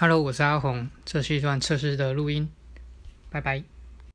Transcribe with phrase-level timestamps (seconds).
[0.00, 2.50] hello 我是阿红这是一段测试的录音
[3.28, 3.62] 拜拜。